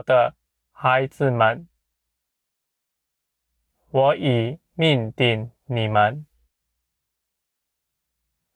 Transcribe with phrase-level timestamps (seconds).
[0.00, 0.34] 我的
[0.72, 1.68] 孩子们，
[3.90, 6.24] 我已命定你们，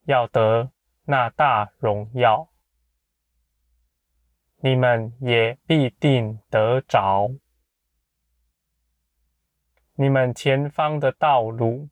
[0.05, 0.71] 要得
[1.03, 2.49] 那大荣耀，
[4.57, 7.29] 你们也必定得着。
[9.93, 11.89] 你们前方的道路，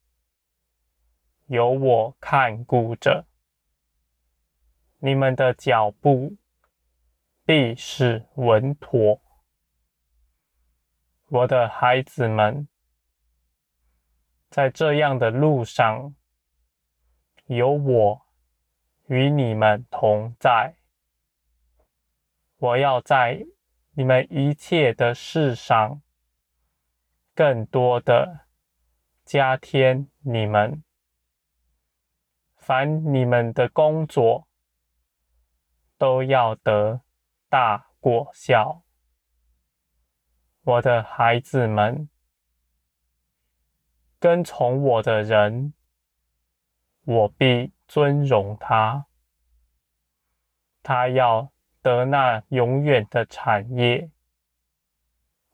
[1.46, 3.28] 有我看顾着，
[4.98, 6.38] 你们的脚步
[7.46, 9.22] 必是稳妥。
[11.34, 12.68] 我的孩子们，
[14.52, 16.14] 在这样的路上，
[17.48, 18.22] 有我
[19.08, 20.76] 与你们同在。
[22.58, 23.48] 我要在
[23.94, 26.04] 你们一切的事上，
[27.34, 28.42] 更多的
[29.26, 30.84] 加添你们，
[32.58, 34.48] 凡你们的工作，
[35.98, 37.02] 都要得
[37.50, 38.83] 大果效。
[40.64, 42.10] 我的孩子们，
[44.18, 45.74] 跟从我的人，
[47.04, 49.06] 我必尊荣他。
[50.82, 54.10] 他要得那永远的产业。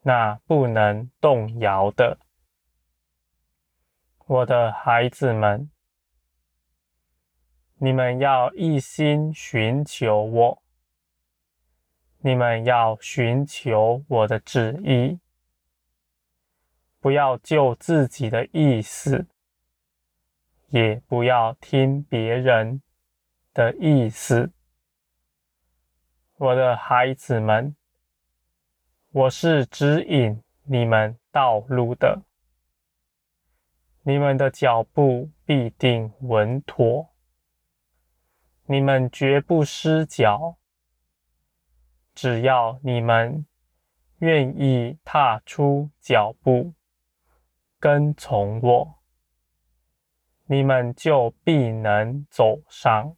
[0.02, 2.20] 那不能动摇的，
[4.28, 5.72] 我的孩子们，
[7.76, 10.64] 你们要一心寻求我，
[12.22, 15.20] 你们要寻求我的旨意，
[17.00, 19.26] 不要就自己的意思，
[20.68, 22.82] 也不要听别人
[23.54, 24.52] 的意思，
[26.36, 27.74] 我的孩子们。
[29.12, 32.22] 我是指引你们道路的，
[34.04, 37.10] 你们的脚步必定稳妥，
[38.66, 40.59] 你们绝不失脚。
[42.22, 43.46] 只要你们
[44.18, 46.74] 愿意踏出脚步，
[47.80, 49.00] 跟从我，
[50.44, 53.16] 你们就必能走上。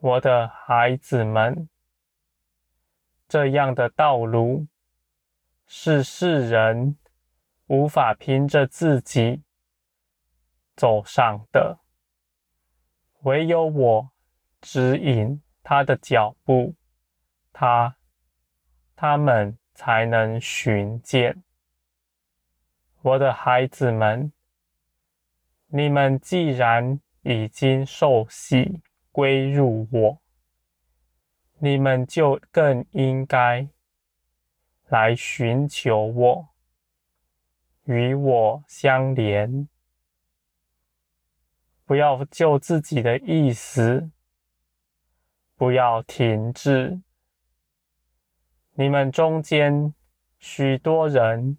[0.00, 1.66] 我的孩子们。
[3.26, 4.66] 这样的道路
[5.66, 6.98] 是世人
[7.68, 9.42] 无法凭着自己
[10.76, 11.78] 走上的，
[13.22, 14.10] 唯有我
[14.60, 16.74] 指引他的脚步，
[17.54, 17.96] 他
[18.94, 21.42] 他们才能寻见。
[23.00, 24.32] 我的孩子们，
[25.68, 30.18] 你们既然已经受洗归入我。
[31.58, 33.68] 你们就更应该
[34.88, 36.48] 来寻求我，
[37.84, 39.66] 与我相连，
[41.86, 44.10] 不要就自己的意思，
[45.56, 47.00] 不要停滞。
[48.74, 49.94] 你们中间
[50.38, 51.58] 许多人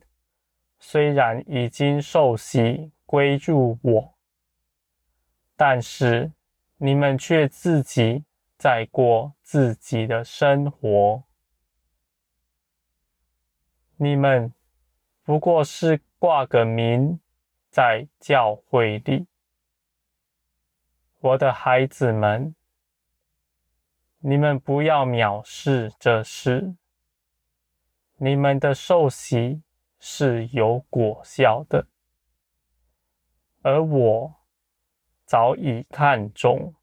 [0.79, 4.13] 虽然已经受洗归入我，
[5.55, 6.31] 但是
[6.77, 8.23] 你们却自己。
[8.57, 11.23] 在过自己的生活，
[13.97, 14.51] 你们
[15.23, 17.19] 不过是挂个名
[17.69, 19.27] 在教会里。
[21.19, 22.55] 我的孩子们，
[24.19, 26.75] 你们不要藐视这事。
[28.17, 29.61] 你们的受洗
[29.99, 31.87] 是有果效的，
[33.61, 34.35] 而我
[35.25, 36.73] 早已看中。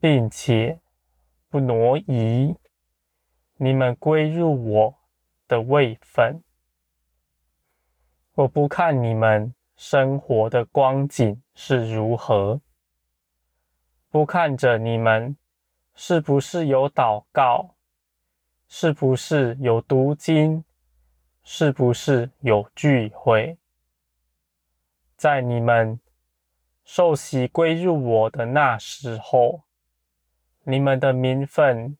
[0.00, 0.80] 并且
[1.48, 2.54] 不挪移
[3.56, 4.98] 你们归入我
[5.48, 6.44] 的位分。
[8.34, 12.60] 我不看你们生活的光景是如何，
[14.08, 15.36] 不看着你们
[15.96, 17.74] 是不是有祷告，
[18.68, 20.64] 是不是有读经，
[21.42, 23.58] 是不是有聚会。
[25.16, 25.98] 在你们
[26.84, 29.62] 受洗归入我的那时候。
[30.64, 31.96] 你们的名分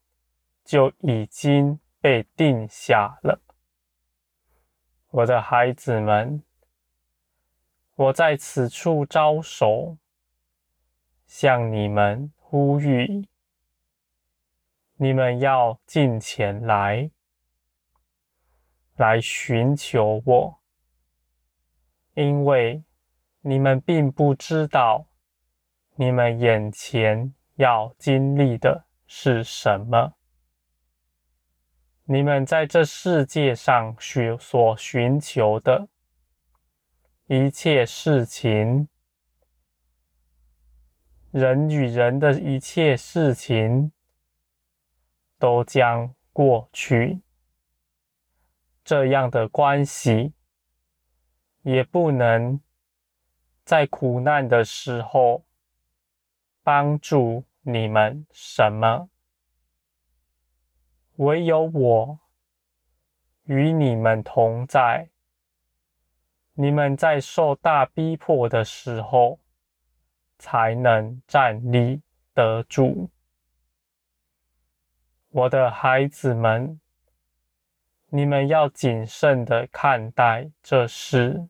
[0.63, 3.41] 就已经被定下了，
[5.09, 6.43] 我的孩子们，
[7.95, 9.97] 我在此处招手，
[11.27, 13.27] 向你们呼吁，
[14.99, 17.11] 你们要进前来，
[18.97, 20.61] 来寻求我，
[22.15, 22.85] 因为
[23.41, 25.09] 你们并不知道，
[25.97, 27.35] 你们眼前。
[27.59, 30.15] 要经历的是什么？
[32.05, 35.89] 你们在这世界上所所寻求的
[37.27, 38.89] 一切事情，
[41.33, 43.91] 人与人的一切事情，
[45.39, 47.21] 都将过去。
[48.85, 50.33] 这样的关系
[51.63, 52.61] 也不能
[53.65, 55.45] 在苦难的时候
[56.63, 59.11] 帮助你们什么。
[61.17, 62.19] 唯有我
[63.45, 65.11] 与你们同在，
[66.55, 69.39] 你们在受大逼迫的时候
[70.39, 72.01] 才能站立
[72.33, 73.11] 得住。
[75.31, 76.81] 我的孩子们。
[78.11, 81.49] 你们要谨慎地看待这事。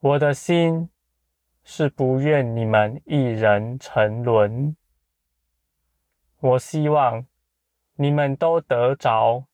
[0.00, 0.90] 我的心
[1.64, 4.76] 是不愿你们一人沉沦。
[6.40, 7.26] 我希望
[7.94, 9.46] 你们都得着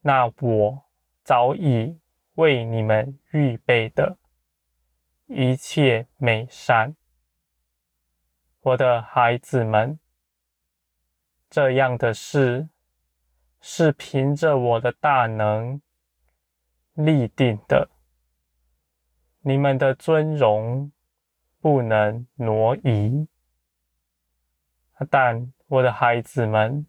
[0.00, 0.84] 那我
[1.22, 2.00] 早已
[2.34, 4.18] 为你们预备的
[5.26, 6.96] 一切美善。
[8.62, 10.00] 我的孩子们，
[11.48, 12.68] 这样的事。
[13.60, 15.82] 是凭着我的大能
[16.94, 17.90] 立定的，
[19.40, 20.92] 你们的尊荣
[21.60, 23.26] 不能挪移。
[25.10, 26.86] 但我的孩子们，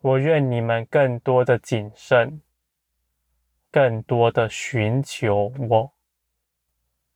[0.00, 2.42] 我愿你们更多的谨慎，
[3.70, 5.92] 更多的寻求我，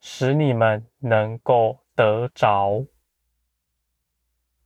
[0.01, 2.87] 使你们能够得着。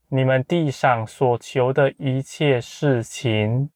[0.09, 3.71] 你们地上所求的一切事情，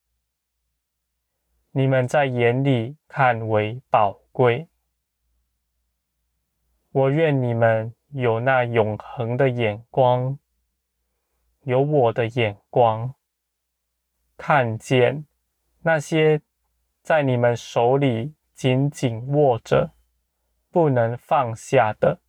[1.73, 4.69] 你们在眼里看为宝贵。
[6.93, 10.39] 我愿你们有那永恒的眼光，
[11.63, 13.15] 有我的眼光，
[14.37, 15.27] 看见
[15.83, 16.41] 那些
[17.03, 19.93] 在你们手里紧紧握着、
[20.71, 22.21] 不能放下的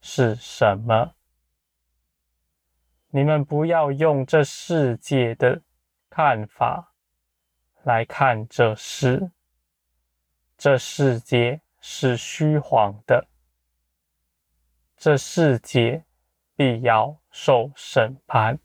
[0.00, 1.14] 是什么。
[3.14, 5.60] 你们不要用这世界的
[6.08, 6.94] 看法
[7.82, 9.30] 来看这事，
[10.56, 13.28] 这世界是虚谎的，
[14.96, 16.06] 这世界
[16.56, 18.58] 必要受审判。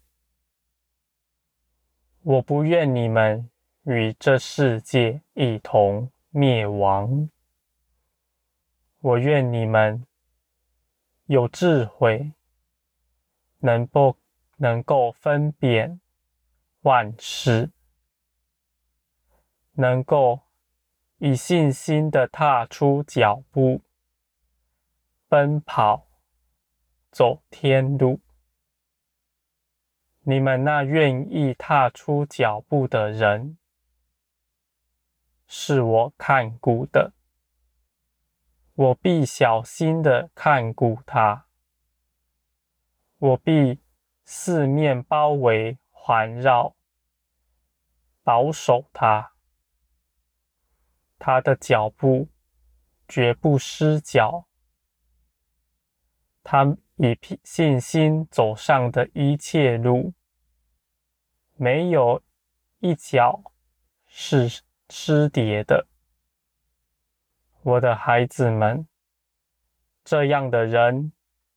[2.21, 3.49] 我不愿你们
[3.83, 7.29] 与这世界一同灭亡，
[9.01, 10.07] 我愿你们
[11.25, 12.31] 有智慧，
[13.59, 14.15] 能够。
[14.59, 15.99] 能够分辨
[16.81, 17.71] 万事，
[19.73, 20.41] 能够
[21.19, 23.81] 以信心的踏出脚步，
[25.27, 26.07] 奔跑，
[27.11, 28.19] 走天路。
[30.21, 33.57] 你们那愿意踏出脚步的人，
[35.47, 37.13] 是我看顾的，
[38.73, 41.45] 我必小心的看顾他，
[43.19, 43.79] 我必。
[44.29, 46.75] 四面包围环绕，
[48.23, 49.31] 保守他，
[51.17, 52.27] 他的脚步
[53.07, 54.45] 绝不失脚。
[56.43, 60.13] 他以信心走上的一切路，
[61.55, 62.21] 没有
[62.79, 63.53] 一脚
[64.07, 65.87] 是失跌的。
[67.61, 68.85] 我的孩子们，
[70.03, 71.13] 这样的人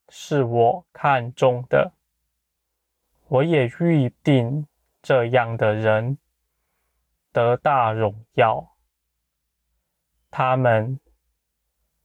[0.09, 1.95] 是我看中的。
[3.31, 4.67] 我也预定
[5.01, 6.19] 这样的人
[7.31, 8.77] 得大荣耀，
[10.33, 10.99] 他们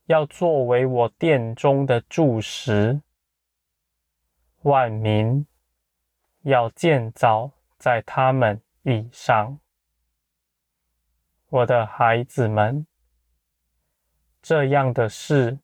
[0.06, 3.02] 要作为我殿中的柱石，
[4.62, 5.48] 万民
[6.44, 9.60] 要建造在他们以上。
[11.50, 12.86] 我的孩子们，
[14.44, 15.58] 这样的事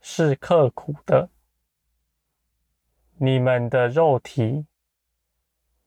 [0.00, 1.30] 是刻苦的。
[3.24, 4.66] 你们的肉体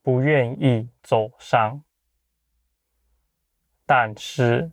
[0.01, 1.83] 不愿意走上，
[3.85, 4.71] 但是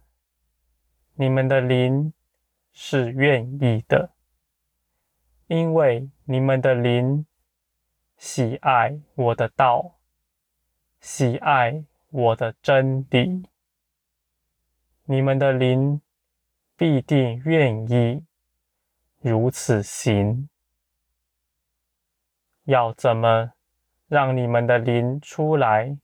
[1.14, 2.12] 你们的灵
[2.70, 4.12] 是愿意的，
[5.48, 7.26] 因为你们的灵
[8.16, 9.98] 喜爱我的道，
[11.00, 13.42] 喜爱我的真理。
[15.06, 16.00] 你们的灵
[16.76, 18.24] 必定愿意
[19.18, 20.48] 如此行。
[22.64, 23.52] 要怎么
[24.08, 25.96] 让你们的灵出来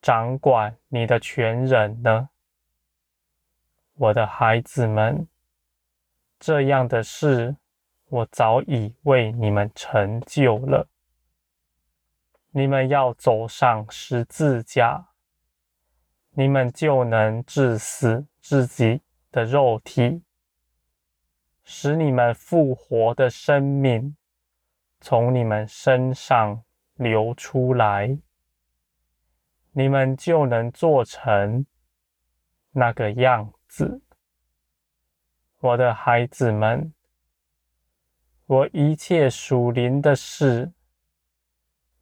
[0.00, 2.28] 掌管你的全人呢？
[3.94, 5.26] 我的孩子们，
[6.38, 7.56] 这样的事
[8.08, 10.86] 我早已为你们成就了。
[12.52, 15.08] 你们要走上十字架，
[16.30, 19.00] 你们就能致死自己
[19.32, 20.22] 的肉体，
[21.64, 24.16] 使你们复活的生命。
[25.00, 26.62] 从你们身上
[26.94, 28.18] 流出来，
[29.72, 31.64] 你们就能做成
[32.72, 34.02] 那个样子。
[35.60, 36.92] 我的孩子们，
[38.46, 40.72] 我一切属灵的事，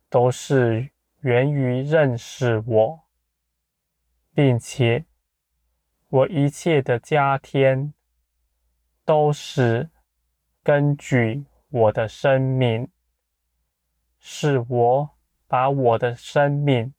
[0.09, 3.05] 都是源于认识我，
[4.33, 5.05] 并且
[6.09, 7.93] 我一切的加添，
[9.05, 9.91] 都是
[10.63, 11.45] 根据
[11.77, 12.89] 我的生命，
[14.19, 15.11] 是我
[15.47, 16.95] 把我的生命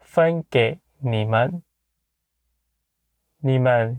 [0.00, 1.62] 分给你们，
[3.38, 3.98] 你们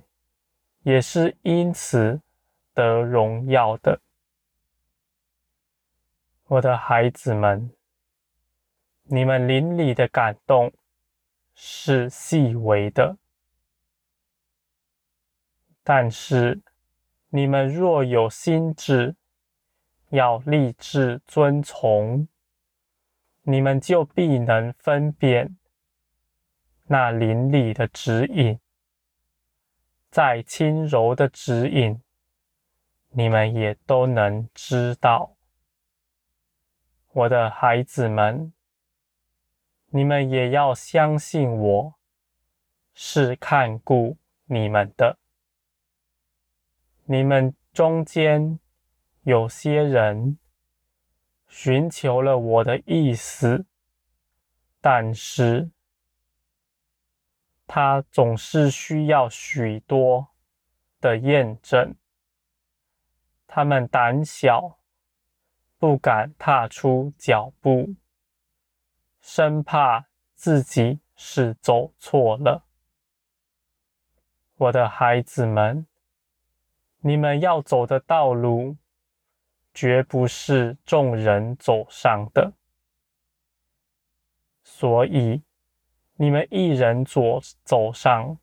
[0.84, 2.22] 也是因此
[2.76, 4.02] 得荣耀的，
[6.46, 7.72] 我的孩子们。
[9.06, 10.72] 你们邻里的感动
[11.56, 13.18] 是细微的，
[15.84, 16.62] 但是
[17.30, 19.16] 你们若有心志，
[20.14, 22.28] 要立志遵从，
[23.42, 25.58] 你们就必能分辨
[26.86, 28.60] 那灵里的指引。
[30.12, 32.00] 再轻柔的指引，
[33.10, 35.36] 你们也都能知道，
[37.12, 38.54] 我的孩子们。
[39.88, 41.96] 你们也要相信我，
[42.94, 45.18] 是看顾你们的。
[47.06, 48.60] 你们中间
[49.24, 50.38] 有些人
[51.48, 53.66] 寻求了我的意思，
[54.82, 55.72] 但是
[57.66, 60.28] 他总是需要许多
[61.00, 61.96] 的验证。
[63.48, 64.78] 他们胆小，
[65.78, 67.96] 不敢踏出脚步。
[69.22, 72.66] 生怕自己是走错了，
[74.58, 75.88] 我的孩子们，
[77.00, 78.76] 你们要走的道路，
[79.74, 82.54] 绝不是众人走上的，
[84.64, 85.42] 所以
[86.16, 88.38] 你们一人左走上，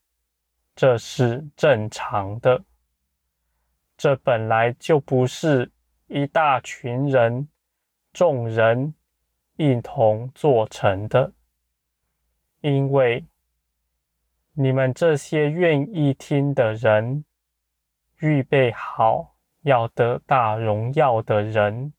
[0.75, 2.64] 这是正常的。
[3.96, 5.70] 这本来就不是
[6.06, 7.49] 一大群人，
[8.12, 8.94] 众人。
[9.56, 11.34] 一同做成的，
[12.62, 13.26] 因为
[14.54, 17.26] 你们这些愿意听的人，
[18.20, 21.93] 预备好要得大荣耀的人，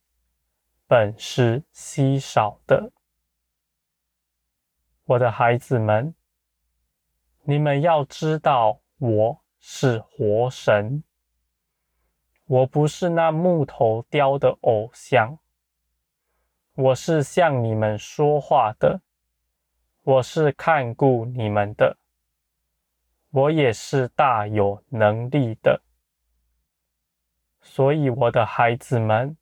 [0.87, 2.91] 本是稀少的。
[5.05, 6.15] 我的孩子们，
[7.43, 11.03] 你们要知道，我是活神，
[12.45, 15.37] 我不是那木头雕的偶像。
[16.73, 19.01] 我是向你们说话的，
[20.03, 21.97] 我是看顾你们的，
[23.29, 25.81] 我也是大有能力的。
[27.61, 29.37] 所以，我的孩子们，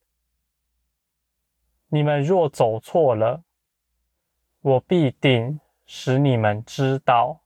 [1.88, 3.44] 你们若走错了，
[4.62, 7.42] 我必定使你们知道，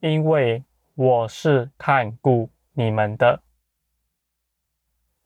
[0.00, 3.42] 因为我是看顾你们的。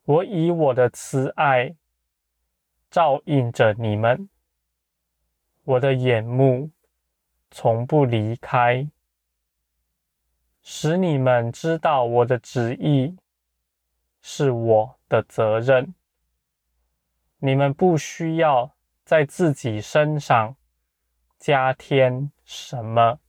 [0.03, 1.75] 我以我的慈爱。
[2.91, 4.31] 照应着你们，
[5.63, 6.71] 我的眼目
[7.51, 8.89] 从不离开，
[10.63, 13.15] 使你们知道我的旨意
[14.21, 15.93] 是我的责任。
[17.39, 20.55] 你们不需要在自己身上
[21.37, 23.19] 加添什么，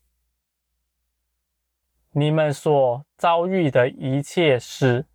[2.13, 5.07] 你们所遭遇的一切事，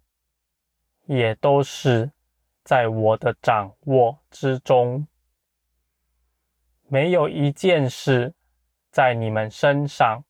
[1.05, 2.11] 也都是。
[2.63, 5.07] 在我的掌握之中，
[6.87, 8.33] 没有一件事
[8.89, 10.23] 在你们身上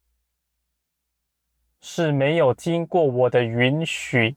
[1.80, 4.36] 是没有经过我的允许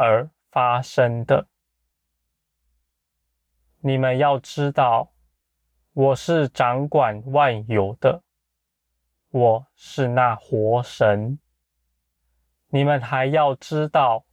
[0.00, 1.46] 而发生的。
[3.80, 5.12] 你们要知道，
[5.92, 8.22] 我是掌管万有的，
[9.28, 11.38] 我是那活神。
[12.68, 14.24] 你们还要知道。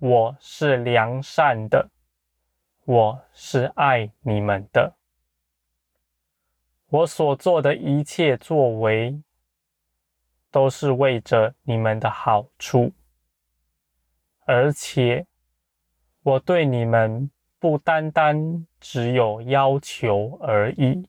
[0.00, 1.88] 我是良善的，
[2.84, 4.96] 我是爱你们的。
[6.88, 9.22] 我所做的一切作为，
[10.50, 12.92] 都是为着你们的好处。
[14.52, 15.26] 而且，
[16.22, 21.08] 我对你们不单单只有要求而已，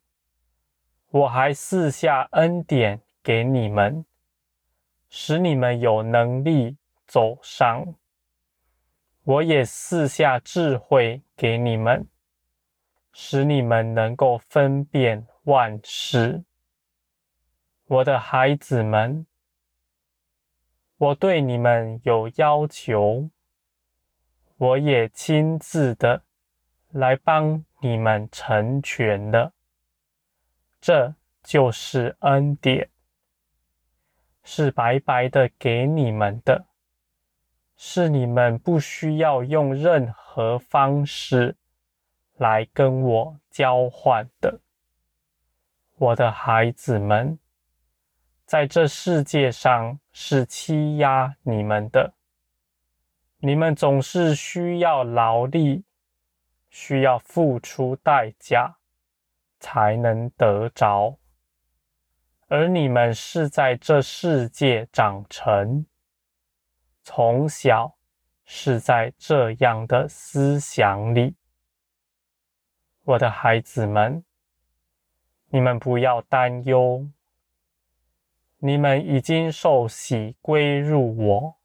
[1.10, 4.06] 我还赐下恩典给你们，
[5.10, 7.96] 使你们有能力走上。
[9.26, 12.08] 我也赐下智慧给你们，
[13.12, 16.46] 使你们能够分辨万事。
[17.88, 19.26] 我的孩子们，
[21.04, 23.30] 我对你们有要求，
[24.56, 26.24] 我也亲自的
[26.92, 29.52] 来帮你们成全了。
[30.80, 32.90] 这就是恩典，
[34.46, 36.68] 是白白的给你们的，
[37.76, 41.58] 是你们不需要用任何方式
[42.38, 44.62] 来跟我交换的。
[45.98, 47.38] 我的孩子们，
[48.46, 52.14] 在这世界上是欺压你们的，
[53.40, 55.84] 你们总是需要劳力，
[56.70, 58.78] 需要付出代价，
[59.60, 61.18] 才能得着。
[62.48, 65.86] 而你们是在这世界长成，
[67.02, 67.96] 从小
[68.46, 71.36] 是在这样的思想里，
[73.04, 74.24] 我的孩子们。
[75.50, 77.08] 你们不要担忧，
[78.66, 81.56] 你们已经受洗归入我，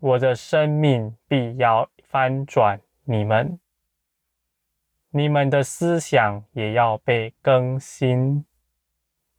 [0.00, 3.60] 我的生命必要翻转你们，
[5.10, 8.46] 你们的思想也要被更新，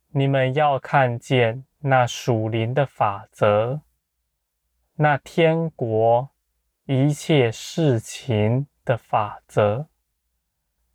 [0.10, 3.82] 你们要看见那属灵的法则，
[4.98, 6.30] 那天国
[6.86, 9.88] 一切事情的法则。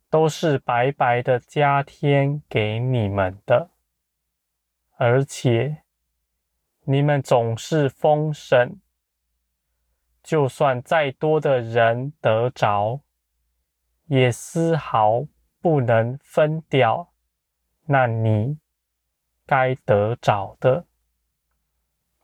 [0.09, 3.69] 都是白白的加添给你们的，
[5.03, 5.81] 而且
[6.83, 8.79] 你们总是封神。
[10.21, 13.01] 就算再多的人得着，
[14.05, 15.25] 也丝毫
[15.59, 17.11] 不能分掉
[17.85, 18.59] 那你
[19.47, 20.85] 该得着的。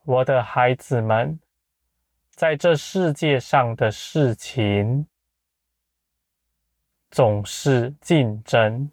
[0.04, 1.40] 我的孩子们，
[2.30, 5.08] 在这世界上的事情。
[7.10, 8.88] 总是竞争、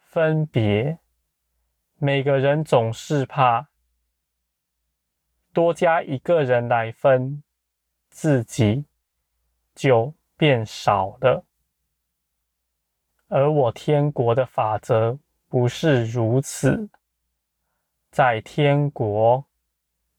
[0.00, 0.98] 分别，
[1.98, 3.68] 每个人总是怕
[5.52, 7.42] 多加一个人来分，
[8.10, 8.84] 自己
[9.74, 11.46] 就变少了。
[13.28, 16.90] 而我天国的法则不是如此，
[18.10, 19.46] 在天国，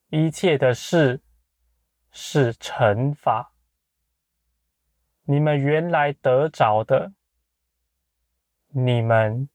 [0.10, 1.22] 一切的事
[2.12, 3.54] 是乘法。
[5.26, 7.14] 你们原来得着的，
[8.70, 9.48] 你们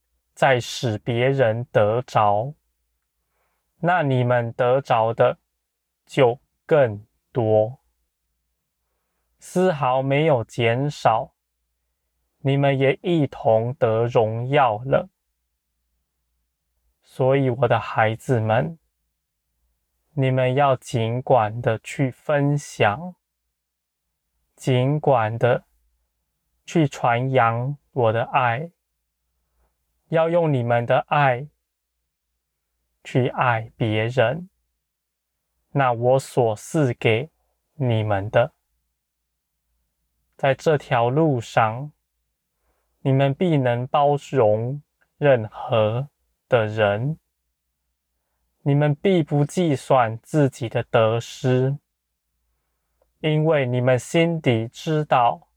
[0.43, 2.53] 在使别人得着，
[3.79, 5.39] 那你们得着的
[6.05, 7.79] 就更多，
[9.39, 11.33] 丝毫没有减少，
[12.39, 15.09] 你们也一同得荣耀了。
[17.05, 18.77] 所以，我的孩子们，
[20.15, 23.15] 你们要尽管的去分享。
[24.57, 25.63] 尽管的
[26.67, 28.73] 去传扬我的爱，
[30.13, 31.49] 要用你们的爱
[33.03, 34.51] 去爱别人。
[35.71, 37.31] 那我所赐给
[37.77, 38.53] 你们的，
[40.37, 41.93] 在这条路上，
[43.01, 44.83] 你们必能包容
[45.17, 46.11] 任何
[46.47, 47.19] 的人，
[48.61, 51.79] 你们必不计算自己的得失。
[53.21, 55.49] 因为你们心底知道，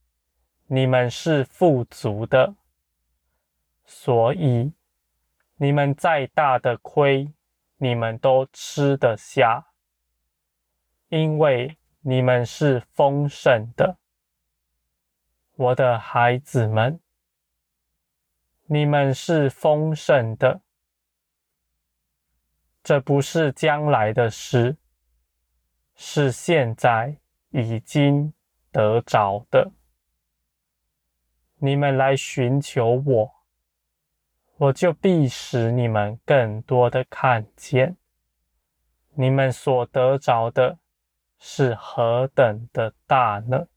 [0.68, 2.56] 你们是富足的，
[3.86, 4.74] 所以
[5.56, 7.32] 你们再大的亏，
[7.78, 9.67] 你们都吃得下。
[11.10, 13.98] 因为你们是丰盛的，
[15.56, 17.00] 我的孩子们，
[18.65, 20.62] 你们是丰盛的。
[22.84, 24.78] 这不是将来的事，
[25.95, 27.17] 是现在。
[27.52, 28.34] 已经
[28.69, 29.71] 得着的，
[31.56, 33.35] 你们来寻求我，
[34.58, 37.98] 我就必使你们更多的看见，
[39.15, 40.80] 你们所得着的
[41.38, 43.68] 是何等的大呢？